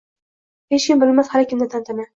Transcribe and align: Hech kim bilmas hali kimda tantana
Hech 0.75 0.87
kim 0.91 1.05
bilmas 1.07 1.33
hali 1.37 1.51
kimda 1.55 1.73
tantana 1.77 2.09